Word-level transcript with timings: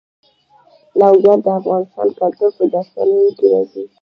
لوگر 0.99 1.37
د 1.45 1.47
افغان 1.59 1.83
کلتور 2.19 2.49
په 2.57 2.63
داستانونو 2.73 3.29
کې 3.37 3.45
راځي. 3.53 3.83